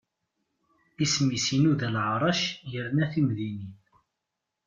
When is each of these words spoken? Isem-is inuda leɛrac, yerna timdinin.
Isem-is 1.03 1.47
inuda 1.55 1.89
leɛrac, 1.95 2.41
yerna 2.71 3.05
timdinin. 3.13 3.73